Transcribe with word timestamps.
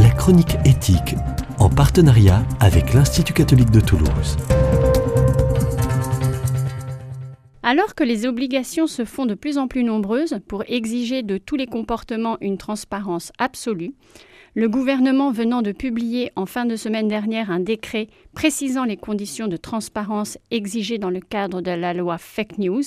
la 0.00 0.08
chronique 0.08 0.56
éthique, 0.64 1.14
en 1.58 1.68
partenariat 1.68 2.42
avec 2.58 2.94
l'Institut 2.94 3.34
catholique 3.34 3.70
de 3.70 3.80
Toulouse. 3.80 4.38
Alors 7.62 7.94
que 7.94 8.02
les 8.02 8.24
obligations 8.24 8.86
se 8.86 9.04
font 9.04 9.26
de 9.26 9.34
plus 9.34 9.58
en 9.58 9.68
plus 9.68 9.84
nombreuses 9.84 10.38
pour 10.48 10.64
exiger 10.68 11.22
de 11.22 11.36
tous 11.36 11.56
les 11.56 11.66
comportements 11.66 12.38
une 12.40 12.56
transparence 12.56 13.30
absolue, 13.36 13.92
le 14.54 14.70
gouvernement 14.70 15.32
venant 15.32 15.60
de 15.60 15.72
publier 15.72 16.32
en 16.34 16.46
fin 16.46 16.64
de 16.64 16.76
semaine 16.76 17.08
dernière 17.08 17.50
un 17.50 17.60
décret 17.60 18.08
précisant 18.32 18.84
les 18.84 18.96
conditions 18.96 19.48
de 19.48 19.58
transparence 19.58 20.38
exigées 20.50 20.98
dans 20.98 21.10
le 21.10 21.20
cadre 21.20 21.60
de 21.60 21.72
la 21.72 21.92
loi 21.92 22.16
Fake 22.16 22.56
News 22.56 22.84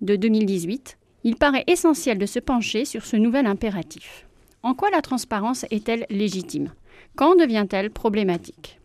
de 0.00 0.14
2018, 0.14 0.96
il 1.24 1.34
paraît 1.34 1.64
essentiel 1.66 2.18
de 2.18 2.26
se 2.26 2.38
pencher 2.38 2.84
sur 2.84 3.04
ce 3.04 3.16
nouvel 3.16 3.46
impératif. 3.46 4.26
En 4.62 4.74
quoi 4.74 4.90
la 4.90 5.00
transparence 5.00 5.64
est-elle 5.70 6.06
légitime? 6.10 6.72
Quand 7.16 7.34
devient-elle 7.34 7.90
problématique? 7.90 8.78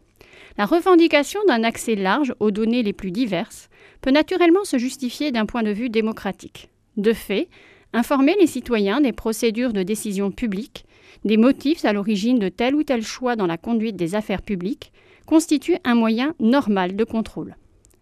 La 0.58 0.66
revendication 0.66 1.41
d'un 1.48 1.63
accès 1.63 1.95
large 1.95 2.34
aux 2.40 2.52
données 2.52 2.81
les 2.81 2.94
plus 2.94 3.12
diverses 3.12 3.70
peut 4.00 4.12
naturellement 4.12 4.64
se 4.64 4.77
justifier 4.77 5.31
d'un 5.31 5.45
point 5.45 5.64
de 5.64 5.72
vue 5.72 5.90
démocratique. 5.90 6.70
De 6.95 7.12
fait, 7.12 7.50
informer 7.91 8.36
les 8.40 8.48
citoyens 8.48 9.02
des 9.02 9.12
procédures 9.12 9.73
de 9.73 9.84
décision 9.84 10.31
publique 10.31 10.86
des 11.26 11.38
motifs 11.38 11.84
à 11.84 11.92
l'origine 11.92 12.39
de 12.39 12.50
tel 12.50 12.76
ou 12.76 12.84
tel 12.84 13.03
choix 13.03 13.36
dans 13.36 13.48
la 13.48 13.58
conduite 13.58 13.95
des 13.95 14.16
affaires 14.16 14.44
publiques 14.44 14.94
constitue 15.26 15.78
un 15.84 15.95
moyen 15.95 16.36
normal 16.39 16.95
de 16.95 17.03
contrôle. 17.03 17.55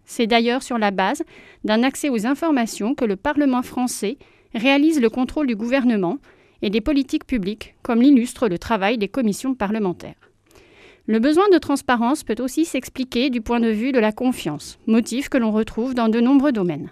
C'est 0.06 0.28
d'ailleurs 0.28 0.62
sur 0.62 0.78
la 0.78 0.92
base 0.92 1.24
d'un 1.64 1.84
accès 1.84 2.10
aux 2.10 2.28
informations 2.28 2.94
que 2.94 3.06
le 3.06 3.16
Parlement 3.16 3.62
français 3.64 4.18
réalise 4.54 5.00
le 5.00 5.10
contrôle 5.10 5.48
du 5.48 5.56
gouvernement 5.56 6.18
et 6.64 6.72
des 6.72 6.82
politiques 6.82 7.28
publiques, 7.28 7.76
comme 7.84 8.02
l'illustre 8.02 8.48
le 8.48 8.58
travail 8.58 8.98
des 8.98 9.10
commissions 9.10 9.54
parlementaires. 9.54 10.16
Le 11.06 11.20
besoin 11.20 11.50
de 11.52 11.58
transparence 11.58 12.24
peut 12.24 12.42
aussi 12.42 12.64
s'expliquer 12.64 13.30
du 13.30 13.42
point 13.42 13.60
de 13.60 13.70
vue 13.70 13.92
de 13.92 14.00
la 14.00 14.14
confiance, 14.14 14.80
motif 14.88 15.28
que 15.28 15.38
l'on 15.38 15.52
retrouve 15.52 15.94
dans 15.94 16.08
de 16.08 16.22
nombreux 16.22 16.54
domaines. 16.54 16.92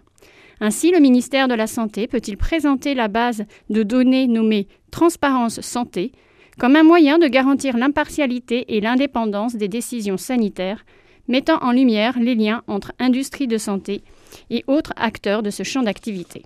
Ainsi, 0.60 0.92
le 0.92 1.00
ministère 1.00 1.48
de 1.48 1.54
la 1.54 1.66
Santé 1.66 2.08
peut-il 2.08 2.36
présenter 2.36 2.94
la 2.94 3.08
base 3.08 3.45
de 3.70 3.82
données 3.82 4.28
nommée 4.28 4.68
Transparence 4.92 5.62
Santé 5.62 6.12
comme 6.60 6.76
un 6.76 6.84
moyen 6.84 7.17
de 7.17 7.28
garantir 7.28 7.78
l'impartialité 7.78 8.76
et 8.76 8.82
l'indépendance 8.82 9.56
des 9.56 9.70
décisions 9.70 10.17
sanitaires, 10.17 10.86
mettant 11.30 11.58
en 11.64 11.72
lumière 11.72 12.20
les 12.20 12.36
liens 12.36 12.62
entre 12.67 12.92
industrie 13.00 13.48
de 13.48 13.58
santé 13.58 14.04
et 14.50 14.66
autres 14.67 14.94
acteurs 14.98 15.42
de 15.42 15.50
ce 15.50 15.64
champ 15.64 15.82
d'activité. 15.82 16.44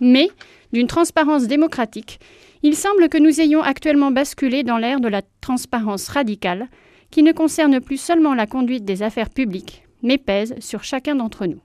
Mais, 0.00 0.28
d'une 0.72 0.88
transparence 0.88 1.46
démocratique, 1.46 2.18
il 2.62 2.76
semble 2.76 3.08
que 3.08 3.18
nous 3.18 3.40
ayons 3.40 3.62
actuellement 3.62 4.10
basculé 4.10 4.62
dans 4.62 4.78
l'ère 4.78 5.00
de 5.00 5.08
la 5.08 5.22
transparence 5.40 6.08
radicale, 6.08 6.68
qui 7.10 7.22
ne 7.22 7.32
concerne 7.32 7.80
plus 7.80 8.00
seulement 8.00 8.34
la 8.34 8.46
conduite 8.46 8.84
des 8.84 9.02
affaires 9.02 9.30
publiques, 9.30 9.84
mais 10.02 10.18
pèse 10.18 10.54
sur 10.60 10.84
chacun 10.84 11.16
d'entre 11.16 11.46
nous 11.46 11.60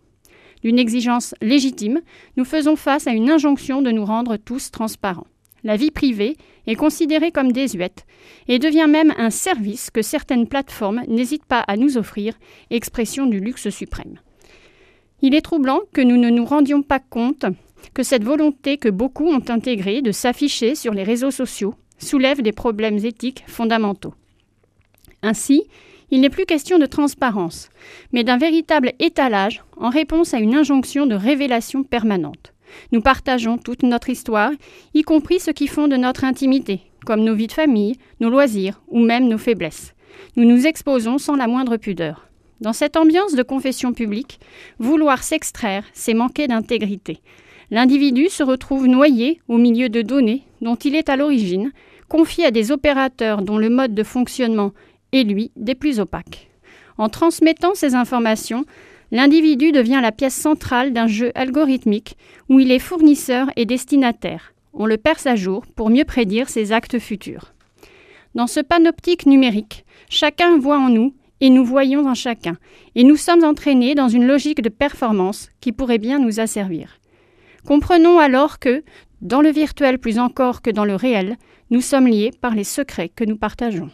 d'une 0.66 0.80
exigence 0.80 1.36
légitime, 1.44 2.02
nous 2.38 2.44
faisons 2.44 2.76
face 2.76 3.06
à 3.06 3.12
une 3.12 3.30
injonction 3.30 3.84
de 3.84 3.92
nous 3.92 4.04
rendre 4.04 4.36
tous 4.36 4.72
transparents. 4.72 5.28
La 5.64 5.78
vie 5.78 5.92
privée 5.92 6.38
est 6.66 6.76
considérée 6.76 7.32
comme 7.32 7.52
désuète 7.52 8.08
et 8.48 8.58
devient 8.58 8.88
même 8.90 9.14
un 9.16 9.30
service 9.30 9.92
que 9.92 10.02
certaines 10.02 10.48
plateformes 10.48 11.04
n'hésitent 11.08 11.46
pas 11.46 11.60
à 11.60 11.78
nous 11.78 11.98
offrir, 11.98 12.34
expression 12.72 13.28
du 13.28 13.40
luxe 13.40 13.70
suprême. 13.70 14.18
Il 15.22 15.36
est 15.36 15.42
troublant 15.42 15.82
que 15.94 16.02
nous 16.02 16.18
ne 16.18 16.32
nous 16.32 16.46
rendions 16.46 16.82
pas 16.82 17.00
compte 17.00 17.46
que 17.94 18.04
cette 18.04 18.24
volonté 18.24 18.78
que 18.78 18.90
beaucoup 18.90 19.28
ont 19.28 19.44
intégrée 19.48 20.02
de 20.02 20.12
s'afficher 20.12 20.76
sur 20.76 20.94
les 20.94 21.04
réseaux 21.04 21.32
sociaux 21.32 21.76
soulève 21.98 22.42
des 22.42 22.52
problèmes 22.52 23.04
éthiques 23.04 23.44
fondamentaux. 23.48 24.14
Ainsi, 25.22 25.64
il 26.12 26.22
n'est 26.22 26.30
plus 26.30 26.46
question 26.46 26.78
de 26.78 26.86
transparence, 26.86 27.70
mais 28.12 28.24
d'un 28.24 28.38
véritable 28.38 28.94
étalage 29.00 29.64
en 29.78 29.90
réponse 29.90 30.34
à 30.34 30.40
une 30.40 30.56
injonction 30.56 31.06
de 31.06 31.16
révélation 31.16 31.84
permanente. 31.84 32.54
Nous 32.92 33.02
partageons 33.02 33.58
toute 33.58 33.84
notre 33.84 34.10
histoire, 34.10 34.52
y 34.94 35.04
compris 35.04 35.40
ce 35.40 35.52
qui 35.52 35.68
font 35.68 35.88
de 35.88 35.98
notre 35.98 36.24
intimité, 36.24 36.82
comme 37.06 37.24
nos 37.24 37.36
vies 37.36 37.48
de 37.48 37.54
famille, 37.54 37.96
nos 38.20 38.30
loisirs 38.30 38.82
ou 38.88 39.00
même 39.00 39.28
nos 39.28 39.38
faiblesses. 39.38 39.94
Nous 40.36 40.46
nous 40.46 40.68
exposons 40.68 41.18
sans 41.18 41.36
la 41.36 41.48
moindre 41.48 41.78
pudeur. 41.78 42.28
Dans 42.62 42.74
cette 42.74 42.96
ambiance 42.96 43.36
de 43.36 43.44
confession 43.44 43.94
publique, 43.94 44.40
vouloir 44.80 45.24
s'extraire, 45.24 45.84
c'est 45.94 46.14
manquer 46.14 46.48
d'intégrité. 46.48 47.20
L'individu 47.72 48.30
se 48.30 48.44
retrouve 48.44 48.88
noyé 48.88 49.42
au 49.48 49.58
milieu 49.58 49.90
de 49.90 50.02
données 50.02 50.44
dont 50.62 50.76
il 50.76 50.96
est 50.96 51.10
à 51.10 51.16
l'origine, 51.16 51.72
confié 52.08 52.46
à 52.46 52.52
des 52.52 52.72
opérateurs 52.72 53.42
dont 53.42 53.58
le 53.58 53.70
mode 53.70 53.96
de 53.96 54.04
fonctionnement 54.04 54.72
et 55.12 55.24
lui 55.24 55.52
des 55.56 55.76
plus 55.76 56.00
opaques. 56.00 56.50
En 56.98 57.10
transmettant 57.10 57.74
ces 57.74 57.96
informations, 57.96 58.66
l'individu 59.12 59.72
devient 59.72 60.00
la 60.02 60.12
pièce 60.12 60.36
centrale 60.36 60.94
d'un 60.94 61.08
jeu 61.08 61.32
algorithmique 61.36 62.18
où 62.50 62.60
il 62.60 62.72
est 62.72 62.80
fournisseur 62.80 63.48
et 63.56 63.66
destinataire. 63.66 64.54
On 64.74 64.86
le 64.86 64.98
perce 64.98 65.26
à 65.26 65.36
jour 65.36 65.66
pour 65.76 65.90
mieux 65.90 66.06
prédire 66.06 66.50
ses 66.50 66.72
actes 66.72 67.00
futurs. 67.00 67.54
Dans 68.36 68.48
ce 68.48 68.60
panoptique 68.60 69.26
numérique, 69.26 69.86
chacun 70.10 70.58
voit 70.58 70.78
en 70.78 70.90
nous 70.90 71.14
et 71.42 71.50
nous 71.50 71.66
voyons 71.66 72.08
en 72.08 72.14
chacun, 72.14 72.58
et 72.96 73.04
nous 73.04 73.18
sommes 73.18 73.44
entraînés 73.44 73.96
dans 73.96 74.08
une 74.08 74.26
logique 74.26 74.62
de 74.62 74.70
performance 74.70 75.50
qui 75.60 75.72
pourrait 75.72 75.98
bien 75.98 76.20
nous 76.20 76.40
asservir. 76.40 76.98
Comprenons 77.66 78.20
alors 78.20 78.60
que, 78.60 78.84
dans 79.22 79.42
le 79.42 79.50
virtuel 79.50 79.98
plus 79.98 80.20
encore 80.20 80.62
que 80.62 80.70
dans 80.70 80.86
le 80.86 80.96
réel, 80.96 81.36
nous 81.72 81.82
sommes 81.82 82.08
liés 82.08 82.32
par 82.40 82.54
les 82.54 82.64
secrets 82.64 83.10
que 83.10 83.24
nous 83.24 83.38
partageons. 83.38 83.90